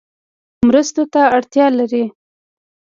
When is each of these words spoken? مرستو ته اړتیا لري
مرستو 0.67 1.03
ته 1.13 1.21
اړتیا 1.35 1.65
لري 1.79 2.05